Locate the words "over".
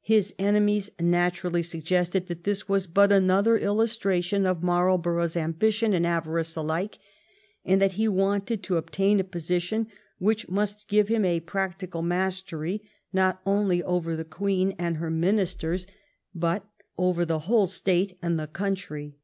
13.82-14.16, 16.96-17.26